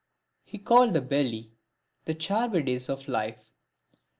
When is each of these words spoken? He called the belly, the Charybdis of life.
He 0.45 0.57
called 0.57 0.95
the 0.95 1.01
belly, 1.01 1.51
the 2.05 2.15
Charybdis 2.15 2.89
of 2.89 3.07
life. 3.07 3.53